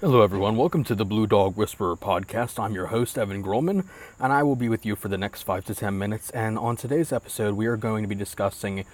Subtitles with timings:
[0.00, 0.54] Hello, everyone.
[0.54, 2.62] Welcome to the Blue Dog Whisperer podcast.
[2.62, 3.84] I'm your host, Evan Grollman,
[4.20, 6.30] and I will be with you for the next five to ten minutes.
[6.30, 8.84] And on today's episode, we are going to be discussing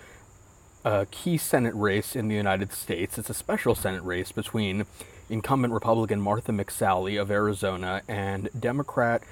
[0.83, 3.19] a key Senate race in the United States.
[3.19, 4.87] It's a special Senate race between
[5.29, 9.23] incumbent Republican Martha McSally of Arizona and Democrat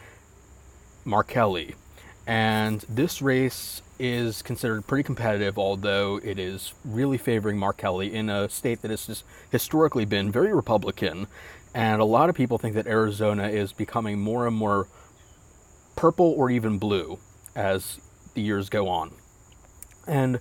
[1.06, 1.74] Mark Kelly.
[2.26, 8.28] And this race is considered pretty competitive, although it is really favoring Mark Kelly in
[8.28, 11.28] a state that has historically been very Republican
[11.74, 14.88] and a lot of people think that Arizona is becoming more and more
[15.96, 17.18] purple or even blue
[17.54, 18.00] as
[18.34, 19.12] the years go on.
[20.06, 20.40] And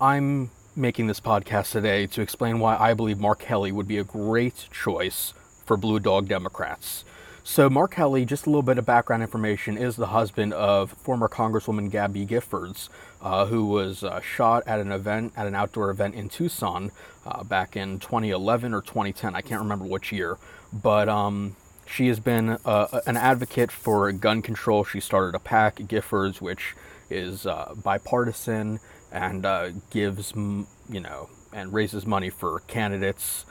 [0.00, 4.04] I'm making this podcast today to explain why I believe Mark Kelly would be a
[4.04, 5.34] great choice
[5.64, 7.04] for Blue Dog Democrats.
[7.46, 11.28] So, Mark Kelly, just a little bit of background information, is the husband of former
[11.28, 12.88] Congresswoman Gabby Giffords,
[13.20, 16.90] uh, who was uh, shot at an event, at an outdoor event in Tucson
[17.26, 19.36] uh, back in 2011 or 2010.
[19.36, 20.38] I can't remember which year.
[20.72, 21.54] But um,
[21.86, 24.82] she has been uh, an advocate for gun control.
[24.82, 26.74] She started a PAC, Giffords, which
[27.10, 28.80] is uh, bipartisan
[29.12, 33.44] and uh, gives, you know, and raises money for candidates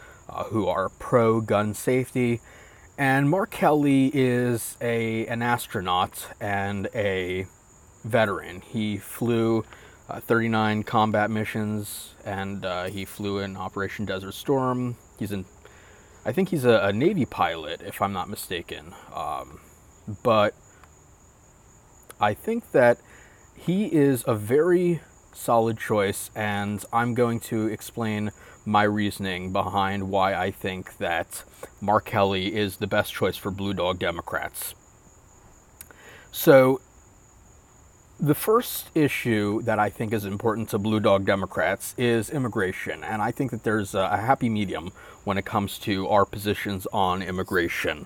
[0.47, 2.41] who are pro gun safety
[2.97, 7.47] and Mark Kelly is a an astronaut and a
[8.03, 8.61] veteran.
[8.61, 9.66] He flew
[10.09, 14.97] uh, 39 combat missions, and uh, he flew in Operation Desert Storm.
[15.17, 15.45] He's in,
[16.25, 18.94] I think he's a, a Navy pilot, if I'm not mistaken.
[19.14, 19.59] Um,
[20.21, 20.53] but
[22.19, 22.99] I think that
[23.55, 25.02] he is a very
[25.34, 28.31] solid choice, and I'm going to explain
[28.66, 31.44] my reasoning behind why I think that
[31.81, 34.73] Mark Kelly is the best choice for Blue Dog Democrats.
[36.31, 36.81] So,
[38.20, 43.22] the first issue that I think is important to Blue Dog Democrats is immigration, and
[43.22, 44.92] I think that there's a, happy medium
[45.26, 48.06] when it comes to our positions on immigration.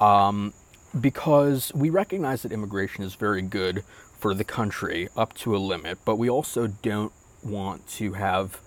[0.00, 0.54] Um,
[0.98, 3.84] because we recognize that immigration is very good
[4.18, 7.12] for the country up to a limit, but we also don't
[7.42, 8.60] want to have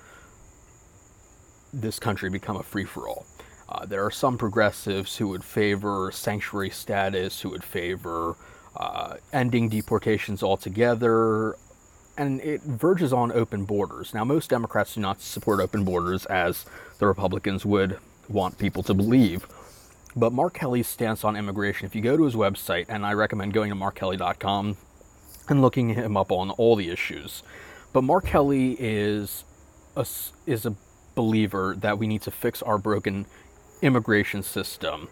[1.74, 3.26] this country become a free for all.
[3.70, 8.36] Uh, there are some progressives who would favor sanctuary status, who would favor
[8.76, 11.56] uh, ending deportations altogether,
[12.18, 14.14] and it verges on open borders.
[14.14, 16.66] Now, most Democrats do not support open borders as
[17.00, 17.98] the Republicans would
[18.28, 19.48] want people to believe.
[20.16, 23.54] But Mark Kelly's stance on immigration, if you go to his website, and I recommend
[23.54, 24.76] going to markkelly.com
[25.50, 27.44] and looking him up on all the issues.
[27.94, 29.44] But Mark Kelly is
[29.96, 30.06] a,
[30.46, 30.76] is a
[31.16, 33.26] believer that we need to fix our broken
[33.82, 35.10] immigration system.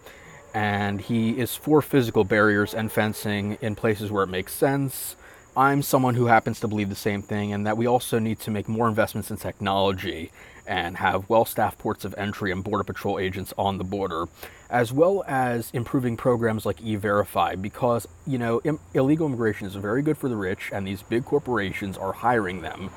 [0.53, 5.15] And he is for physical barriers and fencing in places where it makes sense.
[5.57, 8.51] I'm someone who happens to believe the same thing, and that we also need to
[8.51, 10.31] make more investments in technology
[10.67, 14.27] and have well staffed ports of entry and Border Patrol agents on the border,
[14.69, 19.75] as well as improving programs like E Verify, because, you know, Im- illegal immigration is
[19.75, 22.91] very good for the rich, and these big corporations are hiring them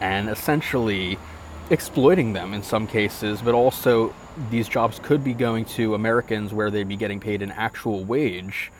[0.00, 1.18] and essentially
[1.70, 4.14] exploiting them in some cases, but also
[4.50, 8.72] these jobs could be going to Americans where they'd be getting paid an actual wage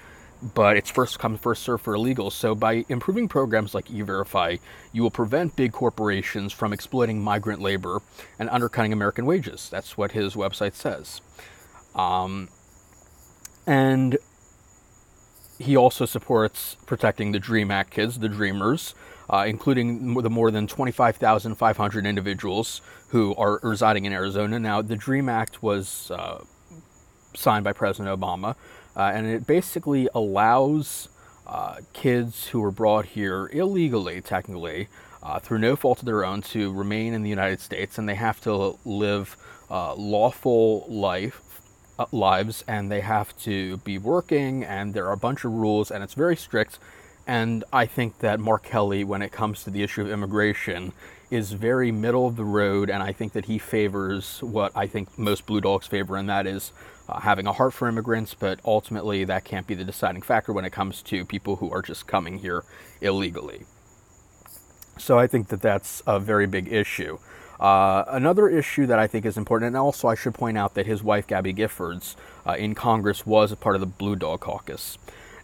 [0.43, 2.33] but it's first come first serve for illegals.
[2.33, 4.57] So by improving programs like E-Verify,
[4.93, 8.01] you will prevent big corporations from exploiting migrant labor
[8.39, 9.69] and undercutting American wages.
[9.71, 11.21] That's what his website says.
[11.95, 12.49] Um,
[13.67, 14.17] and
[15.59, 18.95] he also supports protecting the DREAM Act kids, the Dreamers,
[19.29, 24.59] uh, including the more than 25,500 individuals who are residing in Arizona.
[24.59, 26.45] Now, the DREAM Act was uh,
[27.35, 28.55] signed by President Obama
[28.99, 31.09] uh, and it basically allows
[31.47, 34.89] uh, kids who were brought here illegally, technically,
[35.23, 38.17] uh, through no fault of their own, to remain in the United States, and they
[38.17, 39.37] have to live
[39.71, 41.41] uh, lawful life
[41.99, 45.91] uh, lives, and they have to be working, and there are a bunch of rules,
[45.91, 46.79] and it's very strict.
[47.27, 50.93] And I think that Mark Kelly, when it comes to the issue of immigration,
[51.31, 55.19] is very middle of the road, and I think that he favors what I think
[55.19, 56.73] most Blue Dogs favor, and that is
[57.09, 60.65] uh, having a heart for immigrants, but ultimately that can't be the deciding factor when
[60.65, 62.65] it comes to people who are just coming here
[63.01, 63.67] illegally.
[64.97, 67.19] So I think that that's a very big issue.
[67.61, 70.87] Uh, another issue that I think is important, and also I should point out that
[70.87, 72.15] his wife Gabby Giffords
[72.47, 74.97] uh, in Congress was a part of the Blue Dog Caucus.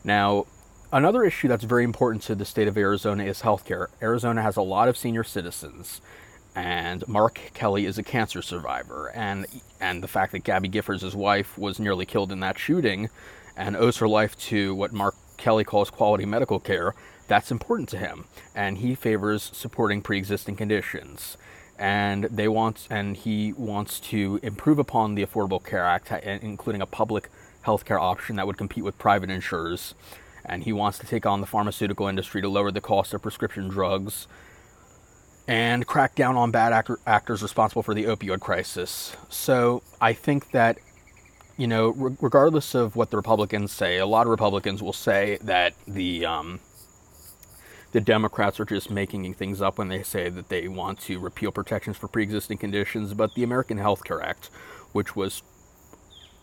[0.04, 0.46] Now,
[0.94, 3.88] another issue that's very important to the state of Arizona is healthcare.
[4.00, 6.00] Arizona has a lot of senior citizens,
[6.54, 9.44] and Mark Kelly is a cancer survivor, and
[9.80, 13.10] and the fact that Gabby Giffords, his wife, was nearly killed in that shooting,
[13.56, 16.94] and owes her life to what Mark Kelly calls quality medical care,
[17.26, 21.36] that's important to him, and he favors supporting pre-existing conditions.
[21.78, 26.86] and they want and he wants to improve upon the Affordable Care Act, including a
[26.86, 27.28] public
[27.66, 29.94] healthcare option that would compete with private insurers.
[30.44, 33.68] And he wants to take on the pharmaceutical industry to lower the cost of prescription
[33.68, 34.26] drugs
[35.46, 39.16] and crack down on bad actor, actors responsible for the opioid crisis.
[39.28, 40.78] So I think that,
[41.56, 45.38] you know, re- regardless of what the Republicans say, a lot of Republicans will say
[45.42, 46.60] that the um,
[47.92, 51.52] the Democrats are just making things up when they say that they want to repeal
[51.52, 53.14] protections for pre-existing conditions.
[53.14, 54.46] But the American Health Care Act,
[54.92, 55.42] which was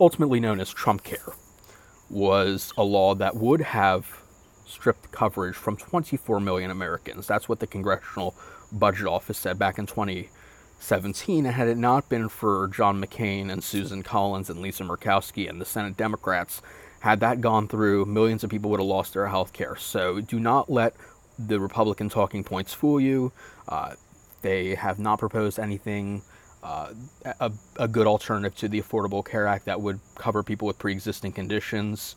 [0.00, 1.34] ultimately known as Trump Care,
[2.12, 4.22] was a law that would have
[4.66, 7.26] stripped coverage from 24 million Americans.
[7.26, 8.34] That's what the Congressional
[8.70, 11.46] Budget Office said back in 2017.
[11.46, 15.60] And had it not been for John McCain and Susan Collins and Lisa Murkowski and
[15.60, 16.62] the Senate Democrats,
[17.00, 19.76] had that gone through, millions of people would have lost their health care.
[19.76, 20.94] So do not let
[21.38, 23.32] the Republican talking points fool you.
[23.68, 23.94] Uh,
[24.42, 26.22] they have not proposed anything,
[26.62, 26.92] uh,
[27.24, 30.92] a, a, good alternative to the Affordable Care Act that would cover people with pre
[30.92, 32.14] existing conditions.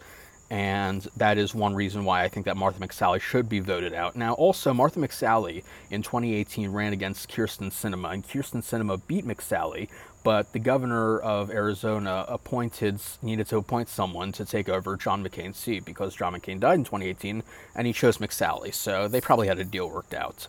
[0.51, 4.15] And that is one reason why I think that Martha McSally should be voted out.
[4.15, 9.89] Now, also, Martha McSally in 2018 ran against Kyrsten Sinema, and Kyrsten Sinema beat McSally,
[10.23, 15.57] but the governor of Arizona appointed needed to appoint someone to take over John McCain's
[15.57, 17.41] seat because John McCain died in 2018,
[17.73, 18.71] and he chose McSally.
[18.71, 20.47] So they probably had a deal worked out.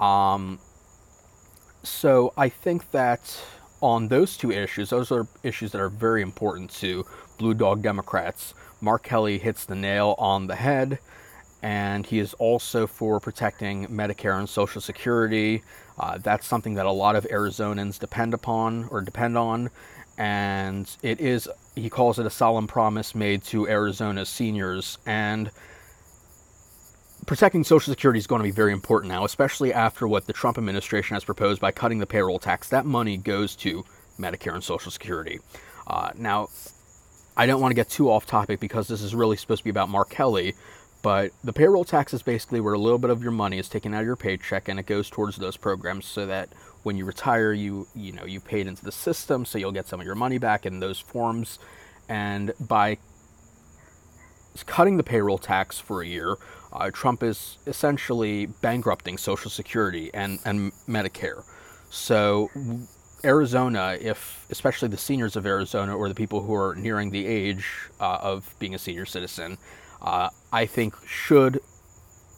[0.00, 0.58] Um,
[1.84, 3.40] so I think that
[3.80, 7.04] on those two issues, those are issues that are very important to
[7.38, 8.54] Blue Dog Democrats.
[8.80, 10.98] Mark Kelly hits the nail on the head,
[11.62, 15.62] and he is also for protecting Medicare and Social Security.
[15.98, 19.70] Uh, that's something that a lot of Arizonans depend upon or depend on,
[20.18, 24.98] and it is, he calls it a solemn promise made to Arizona's seniors.
[25.06, 25.50] And
[27.26, 30.58] protecting Social Security is going to be very important now, especially after what the Trump
[30.58, 32.68] administration has proposed by cutting the payroll tax.
[32.68, 33.84] That money goes to
[34.18, 35.40] Medicare and Social Security.
[35.86, 36.48] Uh, now,
[37.36, 39.70] I don't want to get too off topic because this is really supposed to be
[39.70, 40.54] about Mark Kelly,
[41.02, 43.92] but the payroll tax is basically where a little bit of your money is taken
[43.92, 46.48] out of your paycheck and it goes towards those programs so that
[46.82, 50.00] when you retire, you you know you paid into the system, so you'll get some
[50.00, 51.58] of your money back in those forms.
[52.08, 52.98] And by
[54.62, 56.36] cutting the payroll tax for a year,
[56.72, 61.42] uh, Trump is essentially bankrupting Social Security and, and Medicare.
[61.90, 62.50] So
[63.24, 67.66] Arizona, if especially the seniors of Arizona or the people who are nearing the age
[68.00, 69.58] uh, of being a senior citizen,
[70.02, 71.60] uh, I think should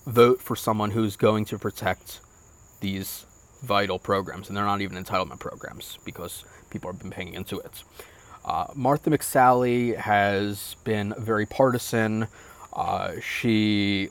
[0.06, 2.20] vote for someone who's going to protect
[2.80, 3.26] these
[3.62, 7.82] vital programs, and they're not even entitlement programs because people have been paying into it.
[8.46, 12.28] Uh, Martha McSally has been very partisan.
[12.72, 14.08] Uh, she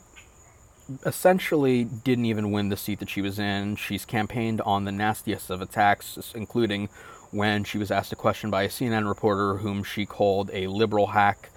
[1.06, 3.78] essentially didn't even win the seat that she was in.
[3.78, 6.90] She's campaigned on the nastiest of attacks, including
[7.32, 11.08] when she was asked a question by a CNN reporter whom she called a liberal
[11.08, 11.50] hack.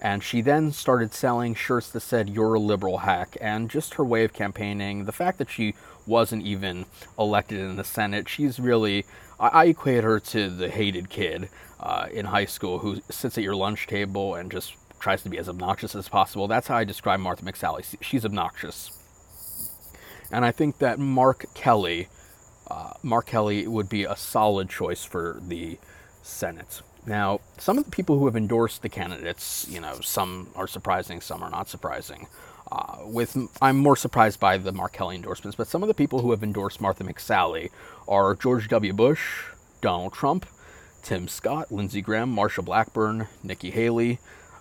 [0.00, 3.36] And she then started selling shirts that said, You're a liberal hack.
[3.40, 5.74] And just her way of campaigning, the fact that she
[6.06, 6.84] wasn't even
[7.18, 9.06] elected in the Senate, she's really,
[9.38, 11.48] I, I equate her to the hated kid
[11.80, 15.38] uh, in high school who sits at your lunch table and just tries to be
[15.38, 16.48] as obnoxious as possible.
[16.48, 17.96] That's how I describe Martha McSally.
[18.00, 18.90] She's obnoxious.
[20.30, 22.08] And I think that Mark Kelly,
[22.68, 25.78] uh, Mark Kelly would be a solid choice for the
[26.22, 26.82] Senate.
[27.06, 31.20] Now, some of the people who have endorsed the candidates, you know, some are surprising,
[31.20, 32.26] some are not surprising.
[32.70, 36.20] Uh, with I'm more surprised by the Mark Kelly endorsements, but some of the people
[36.20, 37.70] who have endorsed Martha McSally
[38.08, 38.92] are George W.
[38.92, 39.44] Bush,
[39.80, 40.46] Donald Trump,
[41.02, 44.18] Tim Scott, Lindsey Graham, Marsha Blackburn, Nikki Haley,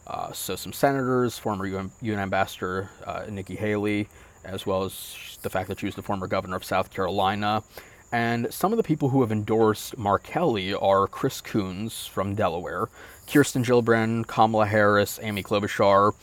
[0.07, 4.07] uh, so some senators, former UN, UN Ambassador uh, Nikki Haley,
[4.43, 7.63] as well as the fact that she was the former governor of South Carolina.
[8.11, 12.87] And some of the people who have endorsed Mark Kelly are Chris Coons from Delaware,
[13.27, 16.13] Kirsten Gillibrand, Kamala Harris, Amy Klobuchar,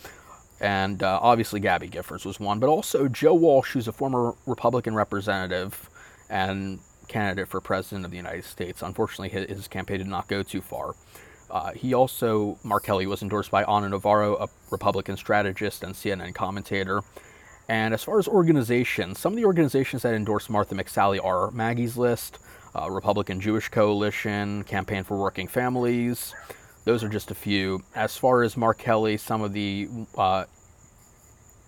[0.63, 4.95] and uh, obviously Gabby Giffords was one, but also Joe Walsh, who's a former Republican
[4.95, 5.91] representative
[6.31, 6.79] and
[7.09, 8.81] candidate for president of the United States.
[8.81, 10.95] Unfortunately, his, campaign did not go too far.
[11.51, 16.33] Uh, he also, Mark Kelly, was endorsed by Ana Navarro, a Republican strategist and CNN
[16.33, 17.03] commentator.
[17.69, 21.97] And as far as organizations, some of the organizations that endorse Martha McSally are Maggie's
[21.97, 22.39] List,
[22.75, 26.35] uh, Republican Jewish Coalition, Campaign for Working Families.
[26.85, 27.83] Those are just a few.
[27.95, 30.45] As far as Mark Kelly, some of the uh,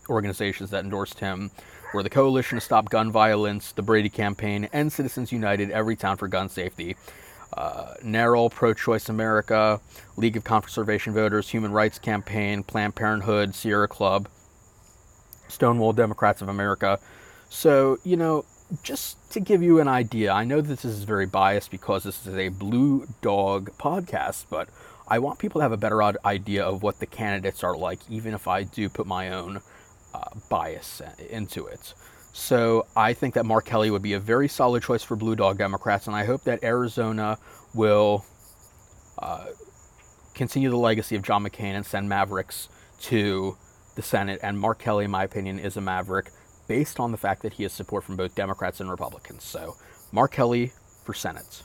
[0.09, 1.51] organizations that endorsed him
[1.93, 6.27] were the Coalition to Stop Gun Violence, the Brady Campaign, and Citizens United Everytown for
[6.27, 6.97] Gun Safety
[7.57, 9.81] uh, Pro Choice America,
[10.17, 14.29] League of Conservation Voters, Human Rights Campaign, Planned Parenthood, Sierra Club,
[15.49, 16.99] Stonewall Democrats of America.
[17.49, 18.45] So, you know,
[18.83, 22.35] just to give you an idea, I know this is very biased because this is
[22.35, 24.69] a Blue Dog podcast, but
[25.07, 28.35] I want people to have a better idea of what the candidates are like, even
[28.35, 29.61] if I do put my own
[30.15, 31.93] uh, bias into it.
[32.33, 35.59] So I think that Mark Kelly would be a very solid choice for Blue Dog
[35.59, 37.39] Democrats, and I hope that Arizona
[37.75, 38.25] will
[39.19, 39.47] uh,
[40.35, 42.69] continue the legacy of John McCain and send Mavericks
[43.03, 43.57] to
[43.95, 44.41] the Senate.
[44.43, 46.31] And Mark Kelly, in my opinion, is a Maverick
[46.67, 49.45] based on the fact that he has support from both Democrats and Republicans.
[49.45, 49.77] So
[50.13, 50.73] Mark Kelly
[51.05, 51.63] for Senate.